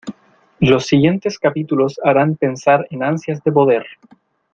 [0.59, 3.85] Los siguientes capítulos harán pensar en ansias de poder.